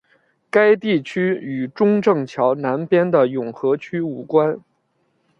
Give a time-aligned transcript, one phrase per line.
[0.49, 4.59] 该地区与中正桥南边的永和区无关。